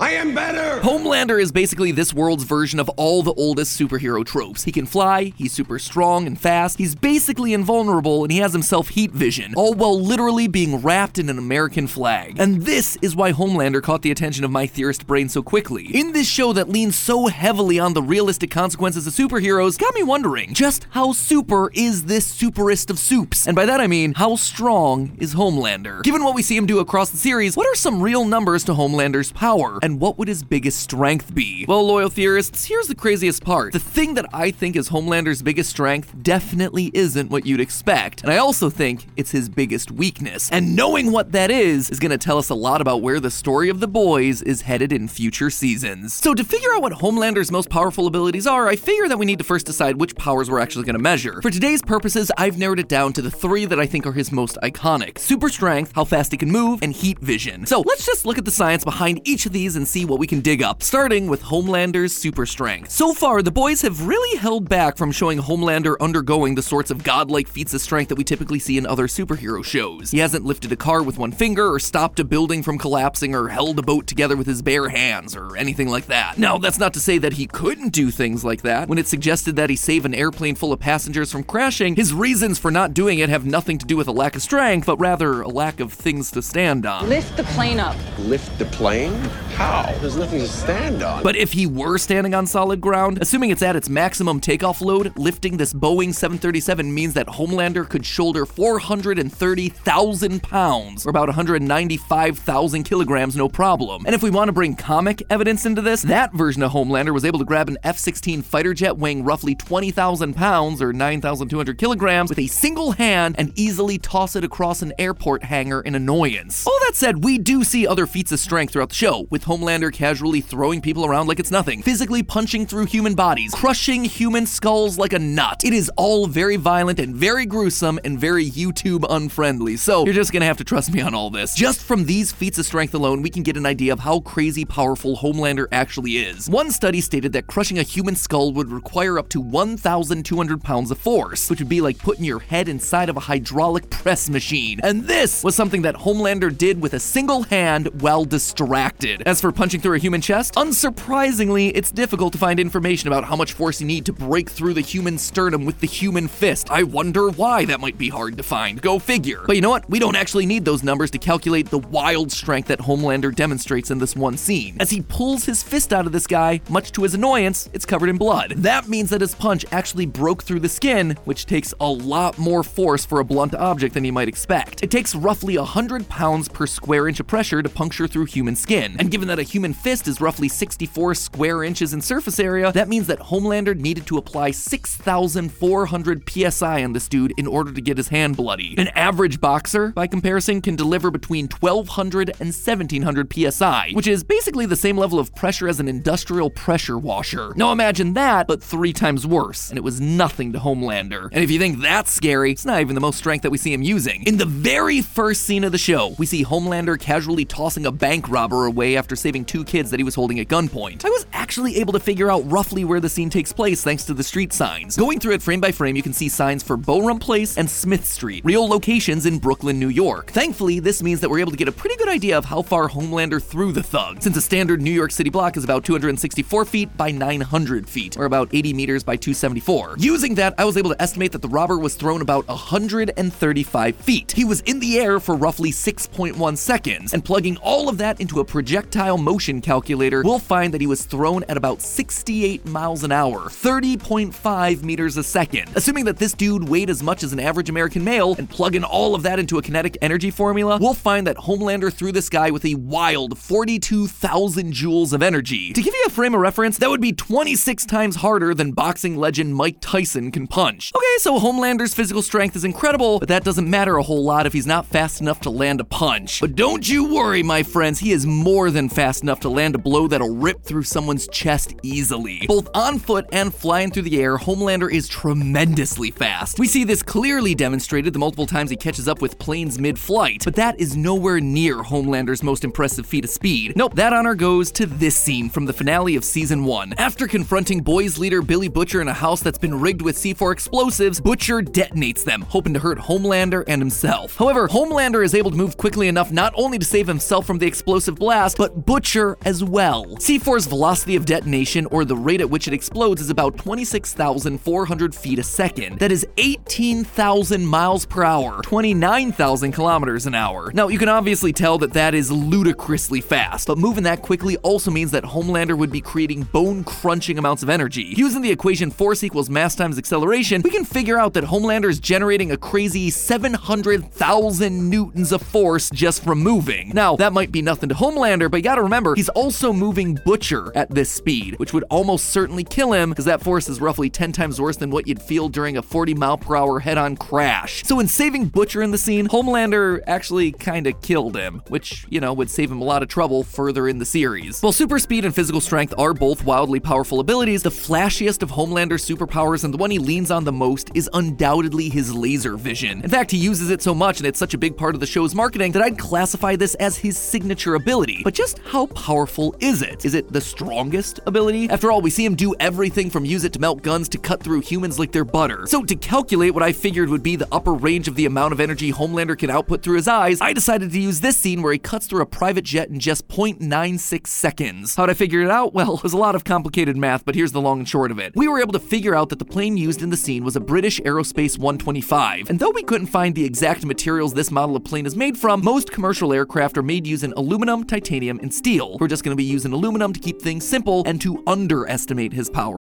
I 0.00 0.12
am 0.12 0.34
better! 0.34 0.80
Homelander 0.80 1.40
is 1.40 1.52
basically 1.52 1.92
this 1.92 2.12
world's 2.12 2.44
version 2.44 2.80
of 2.80 2.88
all 2.90 3.22
the 3.22 3.34
oldest 3.34 3.78
superhero 3.78 4.24
tropes. 4.24 4.64
He 4.64 4.72
can 4.72 4.86
fly, 4.86 5.32
he's 5.36 5.52
super 5.52 5.78
strong 5.78 6.26
and 6.26 6.40
fast, 6.40 6.78
he's 6.78 6.94
basically 6.94 7.52
invulnerable, 7.52 8.24
and 8.24 8.32
he 8.32 8.38
has 8.38 8.52
himself 8.52 8.88
heat 8.88 9.12
vision, 9.12 9.54
all 9.56 9.74
while 9.74 10.00
literally 10.00 10.48
being 10.48 10.82
wrapped 10.82 11.18
in 11.18 11.28
an 11.28 11.38
American 11.38 11.86
flag. 11.86 12.36
And 12.38 12.62
this 12.62 12.96
is 13.02 13.14
why 13.14 13.32
Homelander 13.32 13.82
caught 13.82 14.02
the 14.02 14.10
attention 14.10 14.44
of 14.44 14.50
my 14.50 14.66
theorist 14.66 15.06
brain 15.06 15.28
so 15.28 15.42
quickly. 15.42 15.86
In 15.94 16.12
this 16.12 16.26
show 16.26 16.52
that 16.52 16.68
leans 16.68 16.96
so 16.96 17.26
heavily 17.26 17.78
on 17.78 17.94
the 17.94 18.02
realistic 18.02 18.50
consequences 18.50 19.06
of 19.06 19.12
superheroes, 19.12 19.78
got 19.78 19.94
me 19.94 20.02
wondering 20.02 20.54
just 20.54 20.86
how 20.90 21.12
super 21.12 21.70
is 21.74 22.06
this 22.06 22.26
superest 22.26 22.90
of 22.90 22.98
soups? 22.98 23.46
And 23.46 23.54
by 23.54 23.66
that 23.66 23.80
I 23.80 23.86
mean, 23.86 24.14
how 24.14 24.36
strong 24.36 25.16
is 25.18 25.34
Homelander? 25.34 26.02
Given 26.02 26.24
what 26.24 26.34
we 26.34 26.42
see 26.42 26.56
him 26.56 26.66
do 26.66 26.80
across 26.80 27.10
the 27.10 27.18
series, 27.18 27.56
what 27.56 27.68
are 27.68 27.76
some 27.76 28.02
real 28.02 28.24
numbers 28.24 28.64
to 28.64 28.72
Homelander's 28.72 29.30
power? 29.32 29.78
And 29.82 30.00
what 30.00 30.16
would 30.16 30.28
his 30.28 30.44
biggest 30.44 30.78
strength 30.78 31.34
be? 31.34 31.64
Well, 31.66 31.84
loyal 31.84 32.08
theorists, 32.08 32.66
here's 32.66 32.86
the 32.86 32.94
craziest 32.94 33.42
part. 33.42 33.72
The 33.72 33.80
thing 33.80 34.14
that 34.14 34.26
I 34.32 34.52
think 34.52 34.76
is 34.76 34.86
Homelander's 34.86 35.42
biggest 35.42 35.70
strength 35.70 36.14
definitely 36.22 36.92
isn't 36.94 37.32
what 37.32 37.44
you'd 37.46 37.58
expect. 37.58 38.22
And 38.22 38.32
I 38.32 38.36
also 38.36 38.70
think 38.70 39.06
it's 39.16 39.32
his 39.32 39.48
biggest 39.48 39.90
weakness. 39.90 40.48
And 40.52 40.76
knowing 40.76 41.10
what 41.10 41.32
that 41.32 41.50
is 41.50 41.90
is 41.90 41.98
gonna 41.98 42.16
tell 42.16 42.38
us 42.38 42.48
a 42.48 42.54
lot 42.54 42.80
about 42.80 43.02
where 43.02 43.18
the 43.18 43.28
story 43.30 43.68
of 43.70 43.80
the 43.80 43.88
boys 43.88 44.40
is 44.42 44.62
headed 44.62 44.92
in 44.92 45.08
future 45.08 45.50
seasons. 45.50 46.14
So 46.14 46.32
to 46.32 46.44
figure 46.44 46.72
out 46.74 46.82
what 46.82 46.92
Homelander's 46.92 47.50
most 47.50 47.68
powerful 47.68 48.06
abilities 48.06 48.46
are, 48.46 48.68
I 48.68 48.76
figure 48.76 49.08
that 49.08 49.18
we 49.18 49.26
need 49.26 49.38
to 49.38 49.44
first 49.44 49.66
decide 49.66 49.98
which 50.00 50.14
powers 50.14 50.48
we're 50.48 50.60
actually 50.60 50.84
gonna 50.84 51.00
measure. 51.00 51.42
For 51.42 51.50
today's 51.50 51.82
purposes, 51.82 52.30
I've 52.38 52.56
narrowed 52.56 52.78
it 52.78 52.88
down 52.88 53.12
to 53.14 53.22
the 53.22 53.32
three 53.32 53.64
that 53.64 53.80
I 53.80 53.86
think 53.86 54.06
are 54.06 54.12
his 54.12 54.30
most 54.30 54.56
iconic. 54.62 55.18
Super 55.18 55.48
strength, 55.48 55.90
how 55.96 56.04
fast 56.04 56.30
he 56.30 56.38
can 56.38 56.52
move, 56.52 56.78
and 56.84 56.92
heat 56.92 57.18
vision. 57.18 57.66
So 57.66 57.80
let's 57.80 58.06
just 58.06 58.24
look 58.24 58.38
at 58.38 58.44
the 58.44 58.52
science 58.52 58.84
behind 58.84 59.20
each 59.24 59.44
of 59.44 59.52
these 59.52 59.71
and 59.76 59.86
see 59.86 60.04
what 60.04 60.18
we 60.18 60.26
can 60.26 60.40
dig 60.40 60.62
up, 60.62 60.82
starting 60.82 61.26
with 61.26 61.42
Homelander's 61.42 62.14
super 62.14 62.46
strength. 62.46 62.90
So 62.90 63.12
far, 63.12 63.42
the 63.42 63.50
boys 63.50 63.82
have 63.82 64.06
really 64.06 64.38
held 64.38 64.68
back 64.68 64.96
from 64.96 65.12
showing 65.12 65.38
Homelander 65.38 65.96
undergoing 66.00 66.54
the 66.54 66.62
sorts 66.62 66.90
of 66.90 67.04
godlike 67.04 67.48
feats 67.48 67.74
of 67.74 67.80
strength 67.80 68.08
that 68.08 68.18
we 68.18 68.24
typically 68.24 68.58
see 68.58 68.78
in 68.78 68.86
other 68.86 69.06
superhero 69.06 69.64
shows. 69.64 70.10
He 70.10 70.18
hasn't 70.18 70.44
lifted 70.44 70.72
a 70.72 70.76
car 70.76 71.02
with 71.02 71.18
one 71.18 71.32
finger, 71.32 71.72
or 71.72 71.78
stopped 71.78 72.20
a 72.20 72.24
building 72.24 72.62
from 72.62 72.78
collapsing, 72.78 73.34
or 73.34 73.48
held 73.48 73.78
a 73.78 73.82
boat 73.82 74.06
together 74.06 74.36
with 74.36 74.46
his 74.46 74.62
bare 74.62 74.88
hands, 74.88 75.36
or 75.36 75.56
anything 75.56 75.88
like 75.88 76.06
that. 76.06 76.38
Now, 76.38 76.58
that's 76.58 76.78
not 76.78 76.94
to 76.94 77.00
say 77.00 77.18
that 77.18 77.34
he 77.34 77.46
couldn't 77.46 77.90
do 77.90 78.10
things 78.10 78.44
like 78.44 78.62
that. 78.62 78.88
When 78.88 78.98
it's 78.98 79.10
suggested 79.10 79.56
that 79.56 79.70
he 79.70 79.76
save 79.76 80.04
an 80.04 80.14
airplane 80.14 80.54
full 80.54 80.72
of 80.72 80.80
passengers 80.80 81.32
from 81.32 81.44
crashing, 81.44 81.96
his 81.96 82.12
reasons 82.12 82.58
for 82.58 82.70
not 82.70 82.94
doing 82.94 83.18
it 83.18 83.28
have 83.28 83.46
nothing 83.46 83.78
to 83.78 83.86
do 83.86 83.96
with 83.96 84.08
a 84.08 84.12
lack 84.12 84.36
of 84.36 84.42
strength, 84.42 84.86
but 84.86 84.98
rather 84.98 85.42
a 85.42 85.48
lack 85.48 85.80
of 85.80 85.92
things 85.92 86.30
to 86.30 86.42
stand 86.42 86.86
on. 86.86 87.08
Lift 87.08 87.36
the 87.36 87.44
plane 87.44 87.80
up. 87.80 87.96
Lift 88.18 88.58
the 88.58 88.64
plane? 88.66 89.12
How? 89.62 89.92
There's 90.00 90.16
nothing 90.16 90.40
to 90.40 90.48
stand 90.48 91.04
on. 91.04 91.22
But 91.22 91.36
if 91.36 91.52
he 91.52 91.66
were 91.66 91.96
standing 91.96 92.34
on 92.34 92.48
solid 92.48 92.80
ground, 92.80 93.18
assuming 93.20 93.50
it's 93.50 93.62
at 93.62 93.76
its 93.76 93.88
maximum 93.88 94.40
takeoff 94.40 94.80
load, 94.80 95.16
lifting 95.16 95.56
this 95.56 95.72
Boeing 95.72 96.12
737 96.12 96.92
means 96.92 97.14
that 97.14 97.28
Homelander 97.28 97.88
could 97.88 98.04
shoulder 98.04 98.44
430,000 98.44 100.42
pounds, 100.42 101.06
or 101.06 101.10
about 101.10 101.28
195,000 101.28 102.82
kilograms, 102.82 103.36
no 103.36 103.48
problem. 103.48 104.02
And 104.04 104.16
if 104.16 104.22
we 104.24 104.30
want 104.30 104.48
to 104.48 104.52
bring 104.52 104.74
comic 104.74 105.22
evidence 105.30 105.64
into 105.64 105.80
this, 105.80 106.02
that 106.02 106.32
version 106.32 106.64
of 106.64 106.72
Homelander 106.72 107.14
was 107.14 107.24
able 107.24 107.38
to 107.38 107.44
grab 107.44 107.68
an 107.68 107.78
F 107.84 107.98
16 107.98 108.42
fighter 108.42 108.74
jet 108.74 108.98
weighing 108.98 109.22
roughly 109.22 109.54
20,000 109.54 110.34
pounds, 110.34 110.82
or 110.82 110.92
9,200 110.92 111.78
kilograms, 111.78 112.30
with 112.30 112.40
a 112.40 112.48
single 112.48 112.90
hand 112.90 113.36
and 113.38 113.52
easily 113.54 113.96
toss 113.96 114.34
it 114.34 114.42
across 114.42 114.82
an 114.82 114.92
airport 114.98 115.44
hangar 115.44 115.80
in 115.82 115.94
annoyance. 115.94 116.66
All 116.66 116.80
that 116.86 116.96
said, 116.96 117.22
we 117.22 117.38
do 117.38 117.62
see 117.62 117.86
other 117.86 118.08
feats 118.08 118.32
of 118.32 118.40
strength 118.40 118.72
throughout 118.72 118.88
the 118.88 118.96
show, 118.96 119.28
with 119.30 119.51
Homelander 119.52 119.92
casually 119.92 120.40
throwing 120.40 120.80
people 120.80 121.04
around 121.04 121.26
like 121.26 121.38
it's 121.38 121.50
nothing, 121.50 121.82
physically 121.82 122.22
punching 122.22 122.64
through 122.64 122.86
human 122.86 123.14
bodies, 123.14 123.54
crushing 123.54 124.02
human 124.02 124.46
skulls 124.46 124.96
like 124.96 125.12
a 125.12 125.18
nut. 125.18 125.60
It 125.62 125.74
is 125.74 125.90
all 125.94 126.26
very 126.26 126.56
violent 126.56 126.98
and 126.98 127.14
very 127.14 127.44
gruesome 127.44 128.00
and 128.02 128.18
very 128.18 128.46
YouTube 128.46 129.04
unfriendly, 129.10 129.76
so 129.76 130.06
you're 130.06 130.14
just 130.14 130.32
gonna 130.32 130.46
have 130.46 130.56
to 130.56 130.64
trust 130.64 130.90
me 130.90 131.02
on 131.02 131.14
all 131.14 131.28
this. 131.28 131.54
Just 131.54 131.82
from 131.82 132.06
these 132.06 132.32
feats 132.32 132.56
of 132.56 132.64
strength 132.64 132.94
alone, 132.94 133.20
we 133.20 133.28
can 133.28 133.42
get 133.42 133.58
an 133.58 133.66
idea 133.66 133.92
of 133.92 134.00
how 134.00 134.20
crazy 134.20 134.64
powerful 134.64 135.18
Homelander 135.18 135.66
actually 135.70 136.12
is. 136.12 136.48
One 136.48 136.70
study 136.70 137.02
stated 137.02 137.34
that 137.34 137.46
crushing 137.46 137.78
a 137.78 137.82
human 137.82 138.16
skull 138.16 138.54
would 138.54 138.70
require 138.70 139.18
up 139.18 139.28
to 139.28 139.40
1,200 139.42 140.62
pounds 140.62 140.90
of 140.90 140.96
force, 140.96 141.50
which 141.50 141.58
would 141.58 141.68
be 141.68 141.82
like 141.82 141.98
putting 141.98 142.24
your 142.24 142.38
head 142.38 142.70
inside 142.70 143.10
of 143.10 143.18
a 143.18 143.20
hydraulic 143.20 143.90
press 143.90 144.30
machine. 144.30 144.80
And 144.82 145.02
this 145.02 145.44
was 145.44 145.54
something 145.54 145.82
that 145.82 145.96
Homelander 145.96 146.56
did 146.56 146.80
with 146.80 146.94
a 146.94 147.00
single 147.00 147.42
hand 147.42 148.00
while 148.00 148.24
distracted. 148.24 149.22
As 149.26 149.41
for 149.42 149.50
punching 149.50 149.80
through 149.80 149.96
a 149.96 149.98
human 149.98 150.20
chest, 150.20 150.54
unsurprisingly, 150.54 151.72
it's 151.74 151.90
difficult 151.90 152.32
to 152.32 152.38
find 152.38 152.60
information 152.60 153.08
about 153.08 153.24
how 153.24 153.34
much 153.34 153.54
force 153.54 153.80
you 153.80 153.86
need 153.88 154.06
to 154.06 154.12
break 154.12 154.48
through 154.48 154.72
the 154.72 154.80
human 154.80 155.18
sternum 155.18 155.64
with 155.64 155.80
the 155.80 155.86
human 155.88 156.28
fist. 156.28 156.70
I 156.70 156.84
wonder 156.84 157.28
why 157.28 157.64
that 157.64 157.80
might 157.80 157.98
be 157.98 158.08
hard 158.08 158.36
to 158.36 158.44
find. 158.44 158.80
Go 158.80 159.00
figure. 159.00 159.42
But 159.44 159.56
you 159.56 159.60
know 159.60 159.70
what? 159.70 159.90
We 159.90 159.98
don't 159.98 160.14
actually 160.14 160.46
need 160.46 160.64
those 160.64 160.84
numbers 160.84 161.10
to 161.10 161.18
calculate 161.18 161.70
the 161.70 161.80
wild 161.80 162.30
strength 162.30 162.68
that 162.68 162.78
Homelander 162.78 163.34
demonstrates 163.34 163.90
in 163.90 163.98
this 163.98 164.14
one 164.14 164.36
scene. 164.36 164.76
As 164.78 164.90
he 164.90 165.00
pulls 165.00 165.44
his 165.44 165.60
fist 165.60 165.92
out 165.92 166.06
of 166.06 166.12
this 166.12 166.28
guy, 166.28 166.60
much 166.68 166.92
to 166.92 167.02
his 167.02 167.14
annoyance, 167.14 167.68
it's 167.72 167.84
covered 167.84 168.10
in 168.10 168.18
blood. 168.18 168.54
That 168.58 168.88
means 168.88 169.10
that 169.10 169.22
his 169.22 169.34
punch 169.34 169.66
actually 169.72 170.06
broke 170.06 170.44
through 170.44 170.60
the 170.60 170.68
skin, 170.68 171.16
which 171.24 171.46
takes 171.46 171.74
a 171.80 171.90
lot 171.90 172.38
more 172.38 172.62
force 172.62 173.04
for 173.04 173.18
a 173.18 173.24
blunt 173.24 173.56
object 173.56 173.94
than 173.94 174.04
you 174.04 174.12
might 174.12 174.28
expect. 174.28 174.84
It 174.84 174.92
takes 174.92 175.16
roughly 175.16 175.58
100 175.58 176.08
pounds 176.08 176.48
per 176.48 176.68
square 176.68 177.08
inch 177.08 177.18
of 177.18 177.26
pressure 177.26 177.60
to 177.60 177.68
puncture 177.68 178.06
through 178.06 178.26
human 178.26 178.54
skin. 178.54 178.94
And 179.00 179.10
given 179.10 179.31
that 179.32 179.38
a 179.38 179.42
human 179.42 179.72
fist 179.72 180.08
is 180.08 180.20
roughly 180.20 180.46
64 180.46 181.14
square 181.14 181.64
inches 181.64 181.94
in 181.94 182.02
surface 182.02 182.38
area, 182.38 182.70
that 182.72 182.86
means 182.86 183.06
that 183.06 183.18
Homelander 183.18 183.74
needed 183.74 184.06
to 184.08 184.18
apply 184.18 184.50
6,400 184.50 186.28
psi 186.28 186.84
on 186.84 186.92
this 186.92 187.08
dude 187.08 187.32
in 187.38 187.46
order 187.46 187.72
to 187.72 187.80
get 187.80 187.96
his 187.96 188.08
hand 188.08 188.36
bloody. 188.36 188.74
An 188.76 188.88
average 188.88 189.40
boxer, 189.40 189.88
by 189.92 190.06
comparison, 190.06 190.60
can 190.60 190.76
deliver 190.76 191.10
between 191.10 191.48
1,200 191.48 192.28
and 192.40 192.50
1,700 192.50 193.32
psi, 193.32 193.92
which 193.94 194.06
is 194.06 194.22
basically 194.22 194.66
the 194.66 194.76
same 194.76 194.98
level 194.98 195.18
of 195.18 195.34
pressure 195.34 195.66
as 195.66 195.80
an 195.80 195.88
industrial 195.88 196.50
pressure 196.50 196.98
washer. 196.98 197.54
Now 197.56 197.72
imagine 197.72 198.12
that, 198.12 198.46
but 198.46 198.62
three 198.62 198.92
times 198.92 199.26
worse, 199.26 199.70
and 199.70 199.78
it 199.78 199.82
was 199.82 199.98
nothing 199.98 200.52
to 200.52 200.58
Homelander. 200.58 201.30
And 201.32 201.42
if 201.42 201.50
you 201.50 201.58
think 201.58 201.80
that's 201.80 202.12
scary, 202.12 202.52
it's 202.52 202.66
not 202.66 202.82
even 202.82 202.94
the 202.94 203.00
most 203.00 203.16
strength 203.16 203.44
that 203.44 203.50
we 203.50 203.56
see 203.56 203.72
him 203.72 203.80
using. 203.80 204.24
In 204.24 204.36
the 204.36 204.44
very 204.44 205.00
first 205.00 205.44
scene 205.44 205.64
of 205.64 205.72
the 205.72 205.78
show, 205.78 206.14
we 206.18 206.26
see 206.26 206.44
Homelander 206.44 207.00
casually 207.00 207.46
tossing 207.46 207.86
a 207.86 207.92
bank 207.92 208.28
robber 208.28 208.66
away 208.66 208.94
after 208.94 209.16
saving 209.22 209.46
two 209.46 209.64
kids 209.64 209.90
that 209.90 210.00
he 210.00 210.04
was 210.04 210.14
holding 210.14 210.40
at 210.40 210.48
gunpoint. 210.48 211.04
I 211.04 211.08
was 211.08 211.26
actually 211.32 211.76
able 211.78 211.94
to 211.94 212.00
figure 212.00 212.30
out 212.30 212.50
roughly 212.50 212.84
where 212.84 213.00
the 213.00 213.08
scene 213.08 213.30
takes 213.30 213.52
place 213.52 213.82
thanks 213.82 214.04
to 214.04 214.14
the 214.14 214.22
street 214.22 214.52
signs. 214.52 214.96
Going 214.96 215.20
through 215.20 215.34
it 215.34 215.42
frame 215.42 215.60
by 215.60 215.72
frame, 215.72 215.96
you 215.96 216.02
can 216.02 216.12
see 216.12 216.28
signs 216.28 216.62
for 216.62 216.76
Boerum 216.76 217.20
Place 217.20 217.56
and 217.56 217.70
Smith 217.70 218.04
Street, 218.04 218.44
real 218.44 218.68
locations 218.68 219.24
in 219.24 219.38
Brooklyn, 219.38 219.78
New 219.78 219.88
York. 219.88 220.30
Thankfully, 220.32 220.80
this 220.80 221.02
means 221.02 221.20
that 221.20 221.30
we're 221.30 221.38
able 221.38 221.52
to 221.52 221.56
get 221.56 221.68
a 221.68 221.72
pretty 221.72 221.96
good 221.96 222.08
idea 222.08 222.36
of 222.36 222.44
how 222.44 222.62
far 222.62 222.88
Homelander 222.88 223.42
threw 223.42 223.72
the 223.72 223.82
thug, 223.82 224.22
since 224.22 224.36
a 224.36 224.42
standard 224.42 224.82
New 224.82 224.90
York 224.90 225.12
City 225.12 225.30
block 225.30 225.56
is 225.56 225.64
about 225.64 225.84
264 225.84 226.64
feet 226.64 226.96
by 226.96 227.10
900 227.10 227.88
feet, 227.88 228.16
or 228.18 228.24
about 228.24 228.48
80 228.52 228.74
meters 228.74 229.04
by 229.04 229.16
274. 229.16 229.96
Using 229.98 230.34
that, 230.34 230.54
I 230.58 230.64
was 230.64 230.76
able 230.76 230.90
to 230.90 231.00
estimate 231.00 231.32
that 231.32 231.42
the 231.42 231.48
robber 231.48 231.78
was 231.78 231.94
thrown 231.94 232.20
about 232.20 232.46
135 232.48 233.96
feet. 233.96 234.32
He 234.32 234.44
was 234.44 234.60
in 234.62 234.80
the 234.80 234.98
air 234.98 235.20
for 235.20 235.36
roughly 235.36 235.70
6.1 235.70 236.56
seconds, 236.56 237.12
and 237.12 237.24
plugging 237.24 237.56
all 237.58 237.88
of 237.88 237.98
that 237.98 238.20
into 238.20 238.40
a 238.40 238.44
projectile 238.44 239.11
motion 239.16 239.60
calculator, 239.60 240.22
we'll 240.22 240.38
find 240.38 240.74
that 240.74 240.80
he 240.80 240.86
was 240.86 241.04
thrown 241.04 241.44
at 241.44 241.56
about 241.56 241.80
68 241.80 242.66
miles 242.66 243.04
an 243.04 243.12
hour, 243.12 243.48
30.5 243.48 244.82
meters 244.82 245.16
a 245.16 245.22
second. 245.22 245.70
Assuming 245.74 246.04
that 246.04 246.18
this 246.18 246.32
dude 246.32 246.68
weighed 246.68 246.90
as 246.90 247.02
much 247.02 247.22
as 247.22 247.32
an 247.32 247.40
average 247.40 247.68
American 247.68 248.04
male, 248.04 248.34
and 248.38 248.48
plug 248.48 248.74
in 248.74 248.84
all 248.84 249.14
of 249.14 249.22
that 249.22 249.38
into 249.38 249.58
a 249.58 249.62
kinetic 249.62 249.96
energy 250.00 250.30
formula, 250.30 250.78
we'll 250.80 250.94
find 250.94 251.26
that 251.26 251.36
Homelander 251.36 251.92
threw 251.92 252.12
this 252.12 252.28
guy 252.28 252.50
with 252.50 252.64
a 252.64 252.74
wild 252.74 253.38
42,000 253.38 254.72
joules 254.72 255.12
of 255.12 255.22
energy. 255.22 255.72
To 255.72 255.82
give 255.82 255.94
you 255.94 256.04
a 256.06 256.10
frame 256.10 256.34
of 256.34 256.40
reference, 256.40 256.78
that 256.78 256.90
would 256.90 257.00
be 257.00 257.12
26 257.12 257.86
times 257.86 258.16
harder 258.16 258.54
than 258.54 258.72
boxing 258.72 259.16
legend 259.16 259.54
Mike 259.54 259.78
Tyson 259.80 260.30
can 260.30 260.46
punch. 260.46 260.92
Okay, 260.96 261.16
so 261.18 261.38
Homelander's 261.38 261.94
physical 261.94 262.22
strength 262.22 262.56
is 262.56 262.64
incredible, 262.64 263.18
but 263.18 263.28
that 263.28 263.44
doesn't 263.44 263.68
matter 263.68 263.96
a 263.96 264.02
whole 264.02 264.24
lot 264.24 264.46
if 264.46 264.52
he's 264.52 264.66
not 264.66 264.86
fast 264.86 265.20
enough 265.20 265.40
to 265.40 265.50
land 265.50 265.80
a 265.80 265.84
punch. 265.84 266.40
But 266.40 266.54
don't 266.54 266.88
you 266.88 267.12
worry, 267.12 267.42
my 267.42 267.62
friends, 267.62 267.98
he 267.98 268.12
is 268.12 268.26
more 268.26 268.70
than 268.70 268.88
fast 268.88 269.01
enough 269.02 269.40
to 269.40 269.48
land 269.48 269.74
a 269.74 269.78
blow 269.78 270.06
that'll 270.06 270.34
rip 270.36 270.62
through 270.62 270.84
someone's 270.84 271.26
chest 271.28 271.74
easily. 271.82 272.44
Both 272.46 272.68
on 272.74 272.98
foot 272.98 273.26
and 273.32 273.52
flying 273.52 273.90
through 273.90 274.02
the 274.02 274.20
air, 274.22 274.36
Homelander 274.36 274.90
is 274.90 275.08
tremendously 275.08 276.10
fast. 276.10 276.58
We 276.58 276.68
see 276.68 276.84
this 276.84 277.02
clearly 277.02 277.54
demonstrated 277.54 278.12
the 278.12 278.18
multiple 278.18 278.46
times 278.46 278.70
he 278.70 278.76
catches 278.76 279.08
up 279.08 279.20
with 279.20 279.38
planes 279.38 279.78
mid-flight, 279.78 280.42
but 280.44 280.54
that 280.54 280.78
is 280.80 280.96
nowhere 280.96 281.40
near 281.40 281.78
Homelander's 281.78 282.42
most 282.42 282.64
impressive 282.64 283.04
feat 283.06 283.24
of 283.24 283.30
speed. 283.30 283.72
Nope, 283.76 283.94
that 283.96 284.12
honor 284.12 284.34
goes 284.34 284.70
to 284.72 284.86
this 284.86 285.16
scene 285.16 285.50
from 285.50 285.66
the 285.66 285.72
finale 285.72 286.16
of 286.16 286.24
season 286.24 286.64
1. 286.64 286.94
After 286.98 287.26
confronting 287.26 287.80
boys 287.80 288.18
leader 288.18 288.40
Billy 288.42 288.68
Butcher 288.68 289.00
in 289.00 289.08
a 289.08 289.12
house 289.12 289.40
that's 289.42 289.58
been 289.58 289.80
rigged 289.80 290.02
with 290.02 290.16
C4 290.16 290.52
explosives, 290.52 291.20
Butcher 291.20 291.60
detonates 291.60 292.24
them, 292.24 292.42
hoping 292.42 292.74
to 292.74 292.80
hurt 292.80 292.98
Homelander 292.98 293.64
and 293.66 293.80
himself. 293.80 294.36
However, 294.36 294.68
Homelander 294.68 295.24
is 295.24 295.34
able 295.34 295.50
to 295.50 295.56
move 295.56 295.76
quickly 295.76 296.08
enough 296.08 296.30
not 296.30 296.54
only 296.56 296.78
to 296.78 296.84
save 296.84 297.06
himself 297.06 297.46
from 297.46 297.58
the 297.58 297.66
explosive 297.66 298.16
blast, 298.16 298.58
but 298.58 298.81
Butcher 298.84 299.36
as 299.44 299.62
well. 299.62 300.06
C4's 300.16 300.66
velocity 300.66 301.14
of 301.16 301.24
detonation, 301.24 301.86
or 301.86 302.04
the 302.04 302.16
rate 302.16 302.40
at 302.40 302.50
which 302.50 302.66
it 302.66 302.74
explodes, 302.74 303.20
is 303.20 303.30
about 303.30 303.56
26,400 303.56 305.14
feet 305.14 305.38
a 305.38 305.42
second. 305.42 305.98
That 305.98 306.10
is 306.10 306.26
18,000 306.36 307.64
miles 307.64 308.06
per 308.06 308.24
hour, 308.24 308.60
29,000 308.62 309.72
kilometers 309.72 310.26
an 310.26 310.34
hour. 310.34 310.72
Now, 310.74 310.88
you 310.88 310.98
can 310.98 311.08
obviously 311.08 311.52
tell 311.52 311.78
that 311.78 311.92
that 311.92 312.14
is 312.14 312.32
ludicrously 312.32 313.20
fast, 313.20 313.68
but 313.68 313.78
moving 313.78 314.04
that 314.04 314.22
quickly 314.22 314.56
also 314.58 314.90
means 314.90 315.12
that 315.12 315.24
Homelander 315.24 315.78
would 315.78 315.92
be 315.92 316.00
creating 316.00 316.42
bone 316.44 316.82
crunching 316.82 317.38
amounts 317.38 317.62
of 317.62 317.70
energy. 317.70 318.14
Using 318.16 318.42
the 318.42 318.50
equation 318.50 318.90
force 318.90 319.22
equals 319.22 319.48
mass 319.48 319.76
times 319.76 319.98
acceleration, 319.98 320.62
we 320.62 320.70
can 320.70 320.84
figure 320.84 321.18
out 321.18 321.34
that 321.34 321.44
Homelander 321.44 321.88
is 321.88 322.00
generating 322.00 322.50
a 322.50 322.56
crazy 322.56 323.10
700,000 323.10 324.90
newtons 324.90 325.30
of 325.30 325.42
force 325.42 325.88
just 325.90 326.24
from 326.24 326.38
moving. 326.38 326.90
Now, 326.94 327.14
that 327.16 327.32
might 327.32 327.52
be 327.52 327.62
nothing 327.62 327.88
to 327.88 327.94
Homelander, 327.94 328.50
but 328.50 328.64
you 328.64 328.71
gotta 328.72 328.82
remember, 328.82 329.14
he's 329.14 329.28
also 329.30 329.70
moving 329.70 330.18
Butcher 330.24 330.72
at 330.74 330.90
this 330.90 331.10
speed, 331.10 331.58
which 331.58 331.74
would 331.74 331.84
almost 331.90 332.30
certainly 332.30 332.64
kill 332.64 332.92
him 332.92 333.10
because 333.10 333.26
that 333.26 333.42
force 333.42 333.68
is 333.68 333.80
roughly 333.82 334.08
10 334.08 334.32
times 334.32 334.58
worse 334.58 334.78
than 334.78 334.90
what 334.90 335.06
you'd 335.06 335.20
feel 335.20 335.50
during 335.50 335.76
a 335.76 335.82
40 335.82 336.14
mile 336.14 336.38
per 336.38 336.56
hour 336.56 336.80
head 336.80 336.96
on 336.96 337.16
crash. 337.16 337.84
So, 337.84 338.00
in 338.00 338.08
saving 338.08 338.46
Butcher 338.46 338.82
in 338.82 338.90
the 338.90 338.96
scene, 338.96 339.28
Homelander 339.28 340.00
actually 340.06 340.52
kinda 340.52 340.92
killed 340.92 341.36
him, 341.36 341.60
which, 341.68 342.06
you 342.08 342.18
know, 342.18 342.32
would 342.32 342.48
save 342.48 342.70
him 342.70 342.80
a 342.80 342.84
lot 342.84 343.02
of 343.02 343.08
trouble 343.08 343.42
further 343.42 343.88
in 343.88 343.98
the 343.98 344.06
series. 344.06 344.60
While 344.62 344.72
super 344.72 344.98
speed 344.98 345.26
and 345.26 345.34
physical 345.34 345.60
strength 345.60 345.92
are 345.98 346.14
both 346.14 346.44
wildly 346.44 346.80
powerful 346.80 347.20
abilities, 347.20 347.62
the 347.62 347.70
flashiest 347.70 348.42
of 348.42 348.52
Homelander's 348.52 349.06
superpowers 349.06 349.64
and 349.64 349.74
the 349.74 349.78
one 349.78 349.90
he 349.90 349.98
leans 349.98 350.30
on 350.30 350.44
the 350.44 350.52
most 350.52 350.90
is 350.94 351.10
undoubtedly 351.12 351.90
his 351.90 352.14
laser 352.14 352.56
vision. 352.56 353.02
In 353.02 353.10
fact, 353.10 353.32
he 353.32 353.36
uses 353.36 353.68
it 353.68 353.82
so 353.82 353.94
much 353.94 354.18
and 354.18 354.26
it's 354.26 354.38
such 354.38 354.54
a 354.54 354.58
big 354.58 354.78
part 354.78 354.94
of 354.94 355.00
the 355.00 355.06
show's 355.06 355.34
marketing 355.34 355.72
that 355.72 355.82
I'd 355.82 355.98
classify 355.98 356.56
this 356.56 356.74
as 356.76 356.96
his 356.96 357.18
signature 357.18 357.74
ability. 357.74 358.22
But 358.24 358.34
just 358.34 358.61
how 358.64 358.86
powerful 358.86 359.54
is 359.60 359.82
it? 359.82 360.04
Is 360.04 360.14
it 360.14 360.32
the 360.32 360.40
strongest 360.40 361.20
ability? 361.26 361.68
After 361.68 361.90
all, 361.90 362.00
we 362.00 362.10
see 362.10 362.24
him 362.24 362.34
do 362.34 362.54
everything 362.60 363.10
from 363.10 363.24
use 363.24 363.44
it 363.44 363.52
to 363.54 363.58
melt 363.58 363.82
guns 363.82 364.08
to 364.10 364.18
cut 364.18 364.42
through 364.42 364.60
humans 364.60 364.98
like 364.98 365.12
they're 365.12 365.24
butter. 365.24 365.66
So 365.66 365.82
to 365.84 365.94
calculate 365.94 366.54
what 366.54 366.62
I 366.62 366.72
figured 366.72 367.08
would 367.08 367.22
be 367.22 367.36
the 367.36 367.48
upper 367.52 367.72
range 367.72 368.08
of 368.08 368.14
the 368.14 368.26
amount 368.26 368.52
of 368.52 368.60
energy 368.60 368.92
Homelander 368.92 369.38
can 369.38 369.50
output 369.50 369.82
through 369.82 369.96
his 369.96 370.08
eyes, 370.08 370.40
I 370.40 370.52
decided 370.52 370.92
to 370.92 371.00
use 371.00 371.20
this 371.20 371.36
scene 371.36 371.62
where 371.62 371.72
he 371.72 371.78
cuts 371.78 372.06
through 372.06 372.22
a 372.22 372.26
private 372.26 372.64
jet 372.64 372.88
in 372.88 373.00
just 373.00 373.28
0.96 373.28 374.26
seconds. 374.26 374.94
How'd 374.94 375.10
I 375.10 375.14
figure 375.14 375.42
it 375.42 375.50
out? 375.50 375.72
Well, 375.82 375.96
it 375.96 376.02
was 376.02 376.12
a 376.12 376.18
lot 376.18 376.36
of 376.36 376.44
complicated 376.44 376.96
math, 376.96 377.24
but 377.24 377.34
here's 377.34 377.50
the 377.50 377.60
long 377.60 377.80
and 377.80 377.88
short 377.88 378.12
of 378.12 378.18
it. 378.18 378.34
We 378.36 378.46
were 378.46 378.60
able 378.60 378.72
to 378.74 378.78
figure 378.78 379.14
out 379.14 379.30
that 379.30 379.38
the 379.38 379.44
plane 379.44 379.76
used 379.76 380.00
in 380.00 380.10
the 380.10 380.16
scene 380.16 380.44
was 380.44 380.54
a 380.54 380.60
British 380.60 381.00
Aerospace 381.00 381.58
125, 381.58 382.50
and 382.50 382.60
though 382.60 382.70
we 382.70 382.84
couldn't 382.84 383.08
find 383.08 383.34
the 383.34 383.44
exact 383.44 383.84
materials 383.84 384.34
this 384.34 384.50
model 384.50 384.76
of 384.76 384.84
plane 384.84 385.06
is 385.06 385.16
made 385.16 385.36
from, 385.36 385.64
most 385.64 385.90
commercial 385.90 386.32
aircraft 386.32 386.78
are 386.78 386.82
made 386.82 387.06
using 387.06 387.32
aluminum, 387.32 387.84
titanium, 387.84 388.38
and 388.40 388.51
steel. 388.52 388.96
We're 389.00 389.08
just 389.08 389.24
gonna 389.24 389.36
be 389.36 389.44
using 389.44 389.72
aluminum 389.72 390.12
to 390.12 390.20
keep 390.20 390.40
things 390.40 390.68
simple 390.68 391.02
and 391.06 391.20
to 391.22 391.42
underestimate 391.46 392.32
his 392.32 392.50
power. 392.50 392.76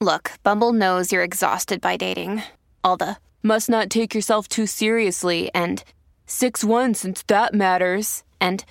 Look, 0.00 0.32
Bumble 0.42 0.72
knows 0.72 1.12
you're 1.12 1.22
exhausted 1.22 1.80
by 1.80 1.96
dating. 1.96 2.42
All 2.82 2.96
the 2.96 3.16
must 3.42 3.68
not 3.68 3.90
take 3.90 4.14
yourself 4.14 4.48
too 4.48 4.66
seriously 4.66 5.50
and 5.54 5.84
6 6.26 6.64
1 6.64 6.94
since 6.94 7.22
that 7.28 7.54
matters. 7.54 8.24
And 8.40 8.64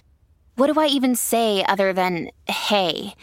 what 0.56 0.72
do 0.72 0.80
I 0.80 0.88
even 0.88 1.16
say 1.16 1.64
other 1.66 1.94
than 1.94 2.30
hey? 2.48 3.16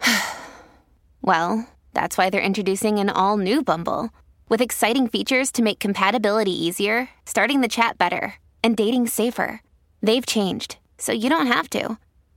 well, 1.22 1.68
that's 1.92 2.16
why 2.16 2.30
they're 2.30 2.40
introducing 2.40 2.98
an 2.98 3.10
all 3.10 3.36
new 3.36 3.62
Bumble 3.62 4.10
with 4.48 4.60
exciting 4.60 5.08
features 5.08 5.50
to 5.52 5.62
make 5.62 5.80
compatibility 5.80 6.52
easier, 6.52 7.08
starting 7.24 7.60
the 7.60 7.68
chat 7.68 7.98
better, 7.98 8.34
and 8.62 8.76
dating 8.76 9.06
safer. 9.06 9.60
They've 10.02 10.26
changed, 10.26 10.76
so 10.98 11.12
you 11.12 11.28
don't 11.28 11.46
have 11.46 11.68
to. 11.70 11.98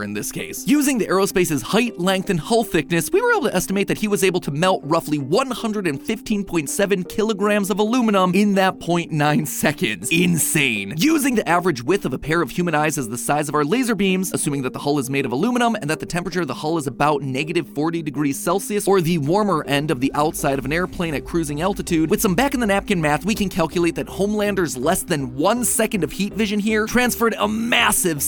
In 0.00 0.14
this 0.14 0.32
case. 0.32 0.66
Using 0.66 0.96
the 0.96 1.06
aerospace's 1.06 1.60
height, 1.60 1.98
length, 1.98 2.30
and 2.30 2.40
hull 2.40 2.64
thickness, 2.64 3.10
we 3.12 3.20
were 3.20 3.32
able 3.32 3.42
to 3.42 3.54
estimate 3.54 3.88
that 3.88 3.98
he 3.98 4.08
was 4.08 4.24
able 4.24 4.40
to 4.40 4.50
melt 4.50 4.80
roughly 4.84 5.18
115.7 5.18 7.08
kilograms 7.10 7.68
of 7.68 7.78
aluminum 7.78 8.34
in 8.34 8.54
that 8.54 8.78
0.9 8.78 9.46
seconds. 9.46 10.08
Insane. 10.10 10.94
Using 10.96 11.34
the 11.34 11.46
average 11.46 11.82
width 11.82 12.06
of 12.06 12.14
a 12.14 12.18
pair 12.18 12.40
of 12.40 12.50
human 12.50 12.74
eyes 12.74 12.96
as 12.96 13.10
the 13.10 13.18
size 13.18 13.50
of 13.50 13.54
our 13.54 13.64
laser 13.64 13.94
beams, 13.94 14.32
assuming 14.32 14.62
that 14.62 14.72
the 14.72 14.78
hull 14.78 14.98
is 14.98 15.10
made 15.10 15.26
of 15.26 15.32
aluminum 15.32 15.74
and 15.74 15.90
that 15.90 16.00
the 16.00 16.06
temperature 16.06 16.40
of 16.40 16.48
the 16.48 16.54
hull 16.54 16.78
is 16.78 16.86
about 16.86 17.20
negative 17.20 17.68
40 17.68 18.00
degrees 18.00 18.38
Celsius, 18.38 18.88
or 18.88 19.02
the 19.02 19.18
warmer 19.18 19.62
end 19.64 19.90
of 19.90 20.00
the 20.00 20.10
outside 20.14 20.58
of 20.58 20.64
an 20.64 20.72
airplane 20.72 21.14
at 21.14 21.26
cruising 21.26 21.60
altitude, 21.60 22.08
with 22.08 22.22
some 22.22 22.34
back 22.34 22.54
in 22.54 22.60
the 22.60 22.66
napkin 22.66 23.02
math, 23.02 23.26
we 23.26 23.34
can 23.34 23.50
calculate 23.50 23.96
that 23.96 24.08
Homelander's 24.08 24.74
less 24.74 25.02
than 25.02 25.36
one 25.36 25.66
second 25.66 26.02
of 26.02 26.12
heat 26.12 26.32
vision 26.32 26.58
here 26.58 26.86
transferred 26.86 27.34
a 27.38 27.46
massive 27.46 28.22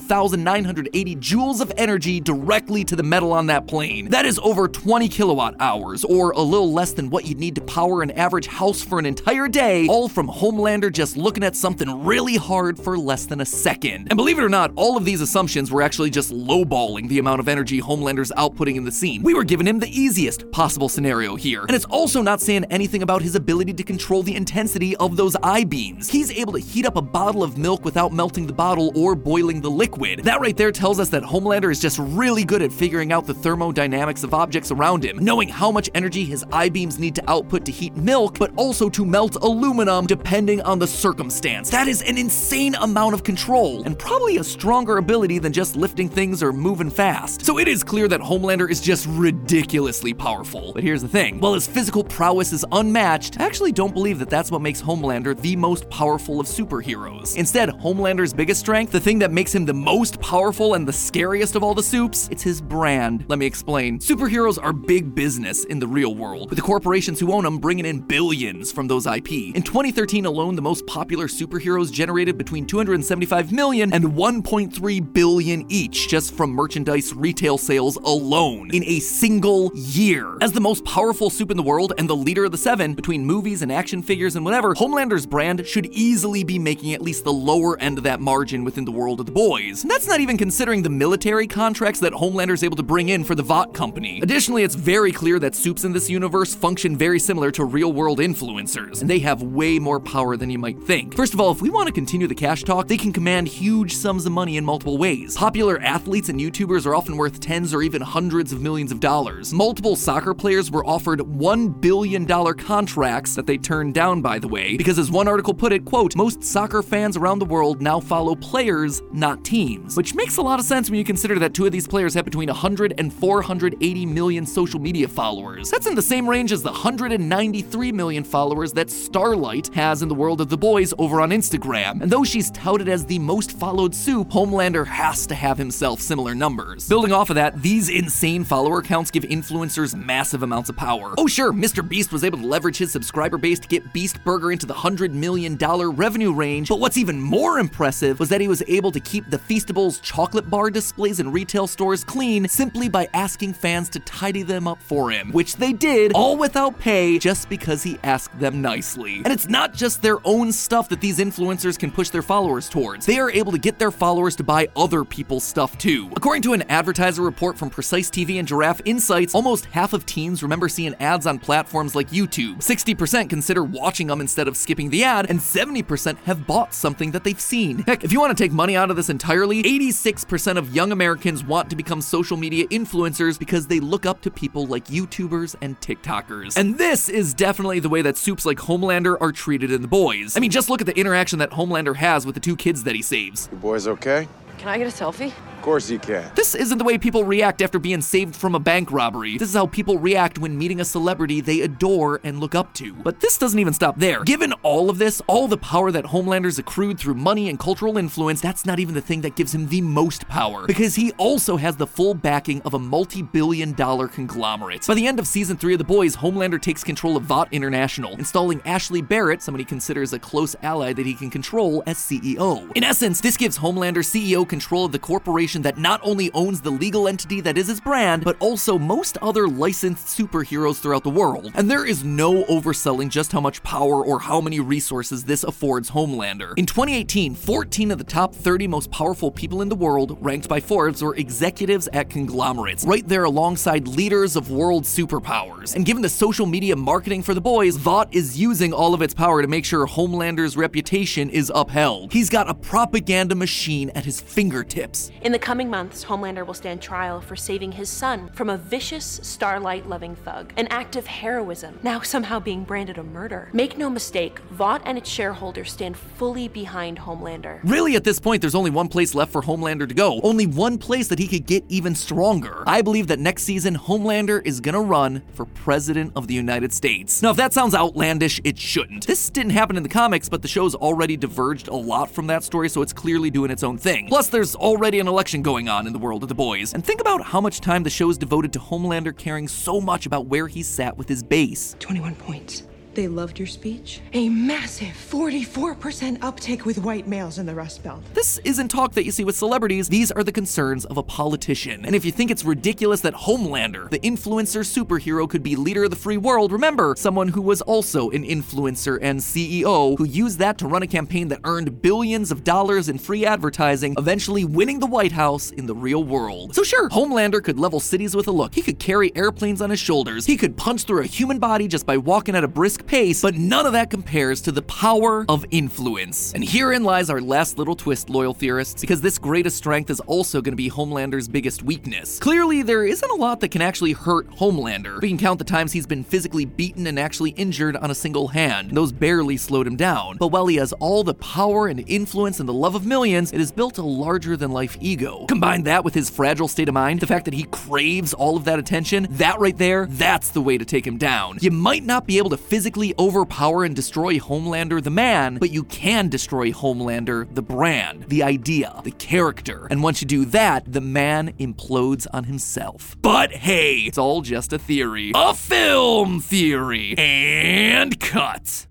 73,052,980 0.00 1.16
joules 1.18 1.60
of 1.60 1.72
energy 1.76 2.20
directly 2.20 2.84
to 2.84 2.96
the 2.96 3.02
metal 3.02 3.32
on 3.32 3.46
that 3.46 3.66
plane. 3.66 4.08
That 4.08 4.24
is 4.24 4.38
over 4.42 4.68
20 4.68 5.08
kilowatt 5.08 5.54
hours, 5.60 6.04
or 6.04 6.30
a 6.32 6.40
little 6.40 6.72
less 6.72 6.92
than 6.92 7.10
what 7.10 7.26
you'd 7.26 7.38
need 7.38 7.54
to 7.56 7.60
power 7.60 8.02
an 8.02 8.10
average 8.12 8.46
house 8.46 8.82
for 8.82 8.98
an 8.98 9.06
entire 9.06 9.48
day, 9.48 9.86
all 9.86 10.08
from 10.08 10.28
Homelander 10.28 10.92
just 10.92 11.16
looking 11.16 11.44
at 11.44 11.56
something 11.56 12.04
really 12.04 12.36
hard 12.36 12.78
for 12.78 12.98
less 12.98 13.26
than 13.26 13.40
a 13.40 13.46
second. 13.46 14.08
And 14.10 14.16
believe 14.16 14.38
it 14.38 14.44
or 14.44 14.48
not, 14.48 14.72
all 14.76 14.96
of 14.96 15.04
these 15.04 15.20
assumptions 15.20 15.70
were 15.70 15.82
actually 15.82 16.10
just 16.10 16.32
lowballing 16.32 17.08
the 17.08 17.18
amount 17.18 17.40
of 17.40 17.48
energy 17.48 17.80
Homelander's 17.80 18.32
outputting 18.32 18.76
in 18.76 18.84
the 18.84 18.92
scene. 18.92 19.22
We 19.22 19.34
were 19.34 19.44
giving 19.44 19.66
him 19.66 19.78
the 19.78 19.88
easiest 19.88 20.50
possible 20.50 20.88
scenario 20.88 21.36
here. 21.36 21.62
And 21.62 21.74
it's 21.74 21.84
also 21.86 22.22
not 22.22 22.40
saying 22.40 22.64
anything 22.70 23.02
about 23.02 23.22
his 23.22 23.34
ability 23.34 23.74
to 23.74 23.82
control 23.82 24.22
the 24.22 24.34
intensity 24.34 24.96
of 24.96 25.16
those 25.16 25.36
eye 25.42 25.64
beams. 25.64 26.08
He's 26.08 26.30
able 26.30 26.52
to 26.54 26.58
heat 26.58 26.86
up 26.86 26.96
a 26.96 27.02
bottle 27.02 27.42
of 27.42 27.58
milk 27.58 27.84
without 27.84 28.12
melting 28.12 28.46
the 28.46 28.52
bottle 28.52 28.92
or 28.94 29.14
boiling 29.14 29.60
the 29.60 29.70
liquid 29.70 29.89
liquid. 29.90 30.24
That 30.24 30.40
right 30.40 30.56
there 30.56 30.72
tells 30.72 31.00
us 31.00 31.08
that 31.10 31.22
Homelander 31.22 31.70
is 31.70 31.80
just 31.80 31.98
really 31.98 32.44
good 32.44 32.62
at 32.62 32.72
figuring 32.72 33.12
out 33.12 33.26
the 33.26 33.34
thermodynamics 33.34 34.22
of 34.22 34.34
objects 34.34 34.70
around 34.70 35.04
him, 35.04 35.18
knowing 35.18 35.48
how 35.48 35.70
much 35.70 35.90
energy 35.94 36.24
his 36.24 36.44
eye 36.52 36.68
beams 36.68 36.98
need 36.98 37.14
to 37.16 37.30
output 37.30 37.64
to 37.66 37.72
heat 37.72 37.96
milk, 37.96 38.38
but 38.38 38.52
also 38.56 38.88
to 38.90 39.04
melt 39.04 39.36
aluminum 39.36 40.06
depending 40.06 40.60
on 40.62 40.78
the 40.78 40.86
circumstance. 40.86 41.70
That 41.70 41.88
is 41.88 42.02
an 42.02 42.18
insane 42.18 42.74
amount 42.76 43.14
of 43.14 43.24
control, 43.24 43.82
and 43.84 43.98
probably 43.98 44.38
a 44.38 44.44
stronger 44.44 44.98
ability 44.98 45.38
than 45.38 45.52
just 45.52 45.76
lifting 45.76 46.08
things 46.08 46.42
or 46.42 46.52
moving 46.52 46.90
fast. 46.90 47.44
So 47.44 47.58
it 47.58 47.68
is 47.68 47.82
clear 47.82 48.08
that 48.08 48.20
Homelander 48.20 48.70
is 48.70 48.80
just 48.80 49.06
ridiculously 49.06 50.14
powerful. 50.14 50.72
But 50.72 50.84
here's 50.84 51.02
the 51.02 51.08
thing 51.08 51.40
while 51.40 51.54
his 51.54 51.66
physical 51.66 52.04
prowess 52.04 52.52
is 52.52 52.64
unmatched, 52.72 53.40
I 53.40 53.44
actually 53.44 53.72
don't 53.72 53.94
believe 53.94 54.18
that 54.20 54.30
that's 54.30 54.50
what 54.50 54.62
makes 54.62 54.80
Homelander 54.80 55.40
the 55.40 55.56
most 55.56 55.88
powerful 55.90 56.40
of 56.40 56.46
superheroes. 56.46 57.36
Instead, 57.36 57.70
Homelander's 57.70 58.32
biggest 58.32 58.60
strength, 58.60 58.92
the 58.92 59.00
thing 59.00 59.18
that 59.20 59.32
makes 59.32 59.54
him 59.54 59.64
the 59.64 59.79
most 59.80 60.20
powerful 60.20 60.74
and 60.74 60.86
the 60.86 60.92
scariest 60.92 61.56
of 61.56 61.62
all 61.62 61.74
the 61.74 61.82
soups, 61.82 62.28
it's 62.30 62.42
his 62.42 62.60
brand. 62.60 63.24
Let 63.28 63.38
me 63.38 63.46
explain. 63.46 63.98
Superheroes 63.98 64.62
are 64.62 64.72
big 64.72 65.14
business 65.14 65.64
in 65.64 65.78
the 65.78 65.86
real 65.86 66.14
world, 66.14 66.50
with 66.50 66.56
the 66.56 66.62
corporations 66.62 67.18
who 67.18 67.32
own 67.32 67.44
them 67.44 67.58
bringing 67.58 67.86
in 67.86 68.00
billions 68.00 68.70
from 68.70 68.88
those 68.88 69.06
IP. 69.06 69.32
In 69.56 69.62
2013 69.62 70.26
alone, 70.26 70.54
the 70.54 70.62
most 70.62 70.86
popular 70.86 71.26
superheroes 71.26 71.90
generated 71.90 72.36
between 72.36 72.66
275 72.66 73.52
million 73.52 73.92
and 73.92 74.04
1.3 74.04 75.12
billion 75.12 75.64
each 75.70 76.08
just 76.08 76.34
from 76.34 76.50
merchandise 76.50 77.14
retail 77.14 77.56
sales 77.56 77.96
alone 77.96 78.70
in 78.72 78.84
a 78.84 79.00
single 79.00 79.72
year. 79.74 80.36
As 80.42 80.52
the 80.52 80.60
most 80.60 80.84
powerful 80.84 81.30
soup 81.30 81.50
in 81.50 81.56
the 81.56 81.62
world 81.62 81.94
and 81.96 82.08
the 82.08 82.16
leader 82.16 82.44
of 82.44 82.52
the 82.52 82.58
seven, 82.58 82.94
between 82.94 83.24
movies 83.24 83.62
and 83.62 83.72
action 83.72 84.02
figures 84.02 84.36
and 84.36 84.44
whatever, 84.44 84.74
Homelander's 84.74 85.26
brand 85.26 85.66
should 85.66 85.86
easily 85.86 86.44
be 86.44 86.58
making 86.58 86.92
at 86.92 87.00
least 87.00 87.24
the 87.24 87.32
lower 87.32 87.78
end 87.80 87.96
of 87.96 88.04
that 88.04 88.20
margin 88.20 88.64
within 88.64 88.84
the 88.84 88.92
world 88.92 89.20
of 89.20 89.26
the 89.26 89.32
boys. 89.32 89.69
And 89.70 89.90
that's 89.90 90.08
not 90.08 90.20
even 90.20 90.36
considering 90.36 90.82
the 90.82 90.90
military 90.90 91.46
contracts 91.46 92.00
that 92.00 92.12
Homelander's 92.12 92.64
able 92.64 92.76
to 92.76 92.82
bring 92.82 93.10
in 93.10 93.22
for 93.22 93.36
the 93.36 93.42
Vought 93.42 93.72
company. 93.72 94.20
Additionally, 94.20 94.64
it's 94.64 94.74
very 94.74 95.12
clear 95.12 95.38
that 95.38 95.54
soups 95.54 95.84
in 95.84 95.92
this 95.92 96.10
universe 96.10 96.54
function 96.54 96.96
very 96.96 97.20
similar 97.20 97.52
to 97.52 97.64
real 97.64 97.92
world 97.92 98.18
influencers, 98.18 99.00
and 99.00 99.08
they 99.08 99.20
have 99.20 99.42
way 99.42 99.78
more 99.78 100.00
power 100.00 100.36
than 100.36 100.50
you 100.50 100.58
might 100.58 100.78
think. 100.82 101.14
First 101.14 101.34
of 101.34 101.40
all, 101.40 101.52
if 101.52 101.62
we 101.62 101.70
want 101.70 101.86
to 101.86 101.92
continue 101.92 102.26
the 102.26 102.34
cash 102.34 102.64
talk, 102.64 102.88
they 102.88 102.96
can 102.96 103.12
command 103.12 103.46
huge 103.46 103.94
sums 103.94 104.26
of 104.26 104.32
money 104.32 104.56
in 104.56 104.64
multiple 104.64 104.98
ways. 104.98 105.36
Popular 105.36 105.80
athletes 105.80 106.28
and 106.28 106.40
YouTubers 106.40 106.84
are 106.84 106.96
often 106.96 107.16
worth 107.16 107.38
tens 107.38 107.72
or 107.72 107.82
even 107.82 108.02
hundreds 108.02 108.52
of 108.52 108.60
millions 108.60 108.90
of 108.90 108.98
dollars. 108.98 109.52
Multiple 109.52 109.94
soccer 109.94 110.34
players 110.34 110.70
were 110.70 110.84
offered 110.84 111.20
$1 111.20 111.80
billion 111.80 112.26
contracts 112.26 113.36
that 113.36 113.46
they 113.46 113.56
turned 113.56 113.94
down, 113.94 114.20
by 114.20 114.40
the 114.40 114.48
way, 114.48 114.76
because 114.76 114.98
as 114.98 115.12
one 115.12 115.28
article 115.28 115.54
put 115.54 115.72
it, 115.72 115.84
quote, 115.84 116.16
most 116.16 116.42
soccer 116.42 116.82
fans 116.82 117.16
around 117.16 117.38
the 117.38 117.44
world 117.44 117.80
now 117.80 118.00
follow 118.00 118.34
players, 118.34 119.00
not 119.12 119.44
teams. 119.44 119.59
Which 119.94 120.14
makes 120.14 120.36
a 120.36 120.42
lot 120.42 120.58
of 120.58 120.64
sense 120.64 120.88
when 120.88 120.98
you 120.98 121.04
consider 121.04 121.38
that 121.38 121.54
two 121.54 121.66
of 121.66 121.72
these 121.72 121.86
players 121.86 122.14
have 122.14 122.24
between 122.24 122.48
100 122.48 122.94
and 122.98 123.12
480 123.12 124.06
million 124.06 124.46
social 124.46 124.80
media 124.80 125.08
followers. 125.08 125.70
That's 125.70 125.86
in 125.86 125.94
the 125.94 126.02
same 126.02 126.28
range 126.28 126.52
as 126.52 126.62
the 126.62 126.70
193 126.70 127.92
million 127.92 128.24
followers 128.24 128.72
that 128.72 128.90
Starlight 128.90 129.72
has 129.74 130.02
in 130.02 130.08
the 130.08 130.14
world 130.14 130.40
of 130.40 130.48
the 130.48 130.56
boys 130.56 130.94
over 130.98 131.20
on 131.20 131.30
Instagram. 131.30 132.00
And 132.02 132.10
though 132.10 132.24
she's 132.24 132.50
touted 132.52 132.88
as 132.88 133.04
the 133.04 133.18
most 133.18 133.52
followed 133.52 133.94
soup, 133.94 134.28
Homelander 134.28 134.86
has 134.86 135.26
to 135.26 135.34
have 135.34 135.58
himself 135.58 136.00
similar 136.00 136.34
numbers. 136.34 136.88
Building 136.88 137.12
off 137.12 137.30
of 137.30 137.36
that, 137.36 137.60
these 137.60 137.88
insane 137.88 138.44
follower 138.44 138.82
counts 138.82 139.10
give 139.10 139.24
influencers 139.24 139.94
massive 139.94 140.42
amounts 140.42 140.70
of 140.70 140.76
power. 140.76 141.14
Oh, 141.18 141.26
sure, 141.26 141.52
Mr. 141.52 141.86
Beast 141.86 142.12
was 142.12 142.24
able 142.24 142.38
to 142.38 142.46
leverage 142.46 142.78
his 142.78 142.92
subscriber 142.92 143.38
base 143.38 143.58
to 143.60 143.68
get 143.68 143.92
Beast 143.92 144.22
Burger 144.24 144.52
into 144.52 144.66
the 144.66 144.74
$100 144.74 145.12
million 145.12 145.56
revenue 145.56 146.32
range, 146.32 146.68
but 146.68 146.80
what's 146.80 146.96
even 146.96 147.20
more 147.20 147.58
impressive 147.58 148.18
was 148.20 148.28
that 148.28 148.40
he 148.40 148.48
was 148.48 148.62
able 148.68 148.92
to 148.92 149.00
keep 149.00 149.28
the 149.30 149.38
Feastables 149.50 150.00
chocolate 150.00 150.48
bar 150.48 150.70
displays 150.70 151.18
in 151.18 151.32
retail 151.32 151.66
stores 151.66 152.04
clean 152.04 152.46
simply 152.46 152.88
by 152.88 153.08
asking 153.12 153.52
fans 153.52 153.88
to 153.88 153.98
tidy 153.98 154.44
them 154.44 154.68
up 154.68 154.80
for 154.80 155.10
him, 155.10 155.32
which 155.32 155.56
they 155.56 155.72
did, 155.72 156.12
all 156.14 156.36
without 156.36 156.78
pay, 156.78 157.18
just 157.18 157.48
because 157.48 157.82
he 157.82 157.98
asked 158.04 158.38
them 158.38 158.62
nicely. 158.62 159.16
And 159.16 159.32
it's 159.32 159.48
not 159.48 159.74
just 159.74 160.02
their 160.02 160.18
own 160.24 160.52
stuff 160.52 160.88
that 160.90 161.00
these 161.00 161.18
influencers 161.18 161.76
can 161.76 161.90
push 161.90 162.10
their 162.10 162.22
followers 162.22 162.68
towards. 162.68 163.06
They 163.06 163.18
are 163.18 163.28
able 163.28 163.50
to 163.50 163.58
get 163.58 163.76
their 163.76 163.90
followers 163.90 164.36
to 164.36 164.44
buy 164.44 164.68
other 164.76 165.02
people's 165.02 165.42
stuff 165.42 165.76
too. 165.78 166.12
According 166.14 166.42
to 166.42 166.52
an 166.52 166.62
advertiser 166.70 167.22
report 167.22 167.58
from 167.58 167.70
Precise 167.70 168.08
TV 168.08 168.38
and 168.38 168.46
Giraffe 168.46 168.82
Insights, 168.84 169.34
almost 169.34 169.64
half 169.64 169.92
of 169.94 170.06
teens 170.06 170.44
remember 170.44 170.68
seeing 170.68 170.94
ads 171.00 171.26
on 171.26 171.40
platforms 171.40 171.96
like 171.96 172.10
YouTube. 172.10 172.58
60% 172.58 173.28
consider 173.28 173.64
watching 173.64 174.06
them 174.06 174.20
instead 174.20 174.46
of 174.46 174.56
skipping 174.56 174.90
the 174.90 175.02
ad, 175.02 175.28
and 175.28 175.40
70% 175.40 176.18
have 176.18 176.46
bought 176.46 176.72
something 176.72 177.10
that 177.10 177.24
they've 177.24 177.40
seen. 177.40 177.78
Heck, 177.80 178.04
if 178.04 178.12
you 178.12 178.20
want 178.20 178.30
to 178.38 178.40
take 178.40 178.52
money 178.52 178.76
out 178.76 178.90
of 178.90 178.96
this 178.96 179.10
entirely, 179.42 179.62
86% 179.62 180.56
of 180.56 180.74
young 180.74 180.92
Americans 180.92 181.44
want 181.44 181.70
to 181.70 181.76
become 181.76 182.00
social 182.00 182.36
media 182.36 182.66
influencers 182.68 183.38
because 183.38 183.66
they 183.66 183.80
look 183.80 184.06
up 184.06 184.20
to 184.22 184.30
people 184.30 184.66
like 184.66 184.86
YouTubers 184.86 185.56
and 185.62 185.80
TikTokers. 185.80 186.56
And 186.56 186.78
this 186.78 187.08
is 187.08 187.34
definitely 187.34 187.80
the 187.80 187.88
way 187.88 188.02
that 188.02 188.16
soups 188.16 188.44
like 188.44 188.58
Homelander 188.58 189.16
are 189.20 189.32
treated 189.32 189.72
in 189.72 189.82
The 189.82 189.88
Boys. 189.88 190.36
I 190.36 190.40
mean, 190.40 190.50
just 190.50 190.68
look 190.68 190.80
at 190.80 190.86
the 190.86 190.98
interaction 190.98 191.38
that 191.38 191.50
Homelander 191.50 191.96
has 191.96 192.26
with 192.26 192.34
the 192.34 192.40
two 192.40 192.56
kids 192.56 192.84
that 192.84 192.94
he 192.94 193.02
saves. 193.02 193.48
You 193.50 193.58
boys 193.58 193.86
okay? 193.86 194.28
Can 194.58 194.68
I 194.68 194.78
get 194.78 194.86
a 194.86 194.90
selfie? 194.90 195.32
Of 195.60 195.64
course 195.64 195.90
you 195.90 195.98
can. 195.98 196.24
This 196.36 196.54
isn't 196.54 196.78
the 196.78 196.84
way 196.84 196.96
people 196.96 197.22
react 197.22 197.60
after 197.60 197.78
being 197.78 198.00
saved 198.00 198.34
from 198.34 198.54
a 198.54 198.58
bank 198.58 198.90
robbery. 198.90 199.36
This 199.36 199.50
is 199.50 199.54
how 199.54 199.66
people 199.66 199.98
react 199.98 200.38
when 200.38 200.56
meeting 200.56 200.80
a 200.80 200.86
celebrity 200.86 201.42
they 201.42 201.60
adore 201.60 202.18
and 202.24 202.40
look 202.40 202.54
up 202.54 202.72
to. 202.76 202.94
But 202.94 203.20
this 203.20 203.36
doesn't 203.36 203.58
even 203.58 203.74
stop 203.74 203.98
there. 203.98 204.24
Given 204.24 204.54
all 204.62 204.88
of 204.88 204.96
this, 204.96 205.20
all 205.26 205.48
the 205.48 205.58
power 205.58 205.92
that 205.92 206.06
Homelander's 206.06 206.58
accrued 206.58 206.98
through 206.98 207.16
money 207.16 207.50
and 207.50 207.58
cultural 207.58 207.98
influence, 207.98 208.40
that's 208.40 208.64
not 208.64 208.80
even 208.80 208.94
the 208.94 209.02
thing 209.02 209.20
that 209.20 209.36
gives 209.36 209.54
him 209.54 209.68
the 209.68 209.82
most 209.82 210.26
power. 210.28 210.66
Because 210.66 210.94
he 210.94 211.12
also 211.18 211.58
has 211.58 211.76
the 211.76 211.86
full 211.86 212.14
backing 212.14 212.62
of 212.62 212.72
a 212.72 212.78
multi 212.78 213.20
billion 213.20 213.74
dollar 213.74 214.08
conglomerate. 214.08 214.86
By 214.86 214.94
the 214.94 215.06
end 215.06 215.18
of 215.18 215.26
season 215.26 215.58
3 215.58 215.74
of 215.74 215.78
The 215.78 215.84
Boys, 215.84 216.16
Homelander 216.16 216.58
takes 216.58 216.82
control 216.82 217.18
of 217.18 217.24
Vought 217.24 217.52
International, 217.52 218.14
installing 218.14 218.62
Ashley 218.64 219.02
Barrett, 219.02 219.42
someone 219.42 219.58
he 219.58 219.66
considers 219.66 220.14
a 220.14 220.18
close 220.18 220.56
ally 220.62 220.94
that 220.94 221.04
he 221.04 221.12
can 221.12 221.28
control, 221.28 221.82
as 221.86 221.98
CEO. 221.98 222.74
In 222.74 222.82
essence, 222.82 223.20
this 223.20 223.36
gives 223.36 223.58
Homelander 223.58 224.02
CEO 224.02 224.48
control 224.48 224.86
of 224.86 224.92
the 224.92 224.98
corporation 224.98 225.49
that 225.58 225.78
not 225.78 226.00
only 226.02 226.30
owns 226.32 226.60
the 226.60 226.70
legal 226.70 227.08
entity 227.08 227.40
that 227.40 227.58
is 227.58 227.68
his 227.68 227.80
brand, 227.80 228.24
but 228.24 228.36
also 228.40 228.78
most 228.78 229.18
other 229.20 229.48
licensed 229.48 230.06
superheroes 230.06 230.80
throughout 230.80 231.04
the 231.04 231.10
world. 231.10 231.52
And 231.54 231.70
there 231.70 231.84
is 231.84 232.04
no 232.04 232.44
overselling 232.44 233.08
just 233.10 233.32
how 233.32 233.40
much 233.40 233.62
power 233.62 234.04
or 234.04 234.20
how 234.20 234.40
many 234.40 234.60
resources 234.60 235.24
this 235.24 235.42
affords 235.44 235.90
Homelander. 235.90 236.54
In 236.56 236.66
2018, 236.66 237.34
14 237.34 237.90
of 237.90 237.98
the 237.98 238.04
top 238.04 238.34
30 238.34 238.68
most 238.68 238.90
powerful 238.90 239.30
people 239.30 239.60
in 239.60 239.68
the 239.68 239.74
world, 239.74 240.16
ranked 240.20 240.48
by 240.48 240.60
Forbes, 240.60 241.02
were 241.02 241.16
executives 241.16 241.88
at 241.92 242.08
conglomerates, 242.08 242.84
right 242.84 243.06
there 243.08 243.24
alongside 243.24 243.88
leaders 243.88 244.36
of 244.36 244.50
world 244.50 244.84
superpowers. 244.84 245.74
And 245.74 245.84
given 245.84 246.02
the 246.02 246.08
social 246.08 246.46
media 246.46 246.76
marketing 246.76 247.22
for 247.22 247.34
the 247.34 247.40
boys, 247.40 247.76
Vought 247.76 248.14
is 248.14 248.38
using 248.38 248.72
all 248.72 248.94
of 248.94 249.02
its 249.02 249.14
power 249.14 249.42
to 249.42 249.48
make 249.48 249.64
sure 249.64 249.86
Homelander's 249.86 250.56
reputation 250.56 251.28
is 251.30 251.50
upheld. 251.54 252.12
He's 252.12 252.30
got 252.30 252.48
a 252.48 252.54
propaganda 252.54 253.34
machine 253.34 253.90
at 253.94 254.04
his 254.04 254.20
fingertips. 254.20 255.10
In 255.22 255.32
the 255.32 255.38
coming 255.40 255.70
months, 255.70 256.04
Homelander 256.04 256.46
will 256.46 256.54
stand 256.54 256.82
trial 256.82 257.20
for 257.20 257.34
saving 257.34 257.72
his 257.72 257.88
son 257.88 258.30
from 258.34 258.50
a 258.50 258.56
vicious, 258.56 259.20
starlight 259.22 259.88
loving 259.88 260.14
thug, 260.14 260.52
an 260.56 260.66
act 260.68 260.96
of 260.96 261.06
heroism, 261.06 261.78
now 261.82 262.00
somehow 262.00 262.38
being 262.38 262.64
branded 262.64 262.98
a 262.98 263.02
murder. 263.02 263.48
Make 263.52 263.78
no 263.78 263.90
mistake, 263.90 264.38
Vought 264.50 264.82
and 264.84 264.98
its 264.98 265.08
shareholders 265.08 265.72
stand 265.72 265.96
fully 265.96 266.48
behind 266.48 266.98
Homelander. 266.98 267.60
Really, 267.64 267.96
at 267.96 268.04
this 268.04 268.20
point, 268.20 268.40
there's 268.40 268.54
only 268.54 268.70
one 268.70 268.88
place 268.88 269.14
left 269.14 269.32
for 269.32 269.42
Homelander 269.42 269.88
to 269.88 269.94
go. 269.94 270.20
Only 270.22 270.46
one 270.46 270.78
place 270.78 271.08
that 271.08 271.18
he 271.18 271.26
could 271.26 271.46
get 271.46 271.64
even 271.68 271.94
stronger. 271.94 272.62
I 272.66 272.82
believe 272.82 273.06
that 273.06 273.18
next 273.18 273.44
season, 273.44 273.76
Homelander 273.76 274.44
is 274.44 274.60
gonna 274.60 274.82
run 274.82 275.22
for 275.32 275.46
President 275.46 276.12
of 276.16 276.26
the 276.26 276.34
United 276.34 276.72
States. 276.72 277.22
Now, 277.22 277.30
if 277.30 277.36
that 277.36 277.52
sounds 277.52 277.74
outlandish, 277.74 278.40
it 278.44 278.58
shouldn't. 278.58 279.06
This 279.06 279.30
didn't 279.30 279.52
happen 279.52 279.76
in 279.76 279.82
the 279.82 279.88
comics, 279.88 280.28
but 280.28 280.42
the 280.42 280.48
show's 280.48 280.74
already 280.74 281.16
diverged 281.16 281.68
a 281.68 281.76
lot 281.76 282.10
from 282.10 282.26
that 282.26 282.44
story, 282.44 282.68
so 282.68 282.82
it's 282.82 282.92
clearly 282.92 283.30
doing 283.30 283.50
its 283.50 283.62
own 283.62 283.78
thing. 283.78 284.08
Plus, 284.08 284.28
there's 284.28 284.54
already 284.56 285.00
an 285.00 285.08
election 285.08 285.29
going 285.38 285.68
on 285.68 285.86
in 285.86 285.92
the 285.92 285.98
world 285.98 286.24
of 286.24 286.28
the 286.28 286.34
boys. 286.34 286.74
And 286.74 286.84
think 286.84 287.00
about 287.00 287.22
how 287.22 287.40
much 287.40 287.60
time 287.60 287.84
the 287.84 287.90
show 287.90 288.10
is 288.10 288.18
devoted 288.18 288.52
to 288.54 288.58
Homelander 288.58 289.16
caring 289.16 289.46
so 289.46 289.80
much 289.80 290.04
about 290.04 290.26
where 290.26 290.48
he 290.48 290.62
sat 290.62 290.98
with 290.98 291.08
his 291.08 291.22
base. 291.22 291.76
21 291.78 292.16
points. 292.16 292.64
They 292.94 293.06
loved 293.06 293.38
your 293.38 293.46
speech. 293.46 294.00
A 294.12 294.28
massive 294.28 294.88
44% 294.88 296.22
uptake 296.22 296.64
with 296.64 296.78
white 296.78 297.06
males 297.06 297.38
in 297.38 297.46
the 297.46 297.54
Rust 297.54 297.82
Belt. 297.84 298.02
This 298.14 298.38
isn't 298.38 298.68
talk 298.68 298.94
that 298.94 299.04
you 299.04 299.12
see 299.12 299.22
with 299.24 299.36
celebrities, 299.36 299.88
these 299.88 300.10
are 300.10 300.24
the 300.24 300.32
concerns 300.32 300.84
of 300.84 300.96
a 300.96 301.02
politician. 301.02 301.84
And 301.84 301.94
if 301.94 302.04
you 302.04 302.10
think 302.10 302.30
it's 302.30 302.44
ridiculous 302.44 303.00
that 303.02 303.14
Homelander, 303.14 303.88
the 303.90 304.00
influencer 304.00 304.64
superhero, 304.64 305.28
could 305.30 305.42
be 305.42 305.54
leader 305.54 305.84
of 305.84 305.90
the 305.90 305.96
free 305.96 306.16
world, 306.16 306.50
remember 306.50 306.94
someone 306.98 307.28
who 307.28 307.42
was 307.42 307.62
also 307.62 308.10
an 308.10 308.24
influencer 308.24 308.98
and 309.00 309.20
CEO 309.20 309.96
who 309.96 310.04
used 310.04 310.38
that 310.40 310.58
to 310.58 310.66
run 310.66 310.82
a 310.82 310.86
campaign 310.86 311.28
that 311.28 311.40
earned 311.44 311.80
billions 311.82 312.32
of 312.32 312.42
dollars 312.42 312.88
in 312.88 312.98
free 312.98 313.24
advertising, 313.24 313.94
eventually 313.98 314.44
winning 314.44 314.80
the 314.80 314.86
White 314.86 315.12
House 315.12 315.50
in 315.50 315.66
the 315.66 315.74
real 315.74 316.02
world. 316.02 316.54
So, 316.54 316.64
sure, 316.64 316.88
Homelander 316.88 317.42
could 317.42 317.58
level 317.58 317.78
cities 317.78 318.16
with 318.16 318.26
a 318.26 318.32
look. 318.32 318.54
He 318.54 318.62
could 318.62 318.78
carry 318.80 319.14
airplanes 319.14 319.62
on 319.62 319.70
his 319.70 319.78
shoulders. 319.78 320.26
He 320.26 320.36
could 320.36 320.56
punch 320.56 320.84
through 320.84 321.02
a 321.02 321.06
human 321.06 321.38
body 321.38 321.68
just 321.68 321.86
by 321.86 321.96
walking 321.96 322.34
at 322.34 322.42
a 322.42 322.48
brisk 322.48 322.79
pace, 322.86 323.22
but 323.22 323.34
none 323.34 323.66
of 323.66 323.72
that 323.72 323.90
compares 323.90 324.40
to 324.42 324.52
the 324.52 324.62
power 324.62 325.24
of 325.28 325.44
influence. 325.50 326.32
And 326.32 326.44
herein 326.44 326.84
lies 326.84 327.10
our 327.10 327.20
last 327.20 327.58
little 327.58 327.76
twist, 327.76 328.10
loyal 328.10 328.34
theorists, 328.34 328.80
because 328.80 329.00
this 329.00 329.18
greatest 329.18 329.56
strength 329.56 329.90
is 329.90 330.00
also 330.00 330.40
going 330.40 330.52
to 330.52 330.56
be 330.56 330.70
Homelander's 330.70 331.28
biggest 331.28 331.62
weakness. 331.62 332.18
Clearly, 332.18 332.62
there 332.62 332.84
isn't 332.84 333.10
a 333.10 333.14
lot 333.14 333.40
that 333.40 333.50
can 333.50 333.62
actually 333.62 333.92
hurt 333.92 334.28
Homelander. 334.30 335.00
We 335.00 335.08
can 335.08 335.18
count 335.18 335.38
the 335.38 335.44
times 335.44 335.72
he's 335.72 335.86
been 335.86 336.04
physically 336.04 336.44
beaten 336.44 336.86
and 336.86 336.98
actually 336.98 337.30
injured 337.30 337.76
on 337.76 337.90
a 337.90 337.94
single 337.94 338.28
hand. 338.28 338.70
Those 338.72 338.92
barely 338.92 339.36
slowed 339.36 339.66
him 339.66 339.76
down. 339.76 340.16
But 340.18 340.28
while 340.28 340.46
he 340.46 340.56
has 340.56 340.72
all 340.74 341.04
the 341.04 341.14
power 341.14 341.68
and 341.68 341.84
influence 341.88 342.40
and 342.40 342.48
the 342.48 342.54
love 342.54 342.74
of 342.74 342.86
millions, 342.86 343.32
it 343.32 343.38
has 343.38 343.52
built 343.52 343.78
a 343.78 343.82
larger 343.82 344.36
than 344.36 344.50
life 344.50 344.76
ego. 344.80 345.26
Combine 345.26 345.62
that 345.64 345.84
with 345.84 345.94
his 345.94 346.10
fragile 346.10 346.48
state 346.48 346.68
of 346.68 346.74
mind, 346.74 347.00
the 347.00 347.06
fact 347.06 347.24
that 347.24 347.34
he 347.34 347.44
craves 347.44 348.14
all 348.14 348.36
of 348.36 348.44
that 348.44 348.58
attention, 348.58 349.06
that 349.10 349.38
right 349.38 349.56
there, 349.56 349.86
that's 349.86 350.30
the 350.30 350.40
way 350.40 350.58
to 350.58 350.64
take 350.64 350.86
him 350.86 350.96
down. 350.96 351.38
You 351.40 351.50
might 351.50 351.84
not 351.84 352.06
be 352.06 352.18
able 352.18 352.30
to 352.30 352.36
physically 352.70 352.94
overpower 353.00 353.64
and 353.64 353.74
destroy 353.74 354.16
Homelander 354.16 354.80
the 354.80 354.90
man, 354.90 355.38
but 355.38 355.50
you 355.50 355.64
can 355.64 356.08
destroy 356.08 356.52
Homelander 356.52 357.26
the 357.34 357.42
brand, 357.42 358.04
the 358.04 358.22
idea, 358.22 358.80
the 358.84 358.92
character. 358.92 359.66
And 359.70 359.82
once 359.82 360.00
you 360.00 360.06
do 360.06 360.24
that, 360.26 360.72
the 360.72 360.80
man 360.80 361.32
implodes 361.40 362.06
on 362.12 362.24
himself. 362.24 362.96
But 363.02 363.32
hey, 363.32 363.80
it's 363.80 363.98
all 363.98 364.22
just 364.22 364.52
a 364.52 364.58
theory. 364.58 365.10
A 365.16 365.34
film 365.34 366.20
theory. 366.20 366.94
And 366.96 367.98
cut. 367.98 368.66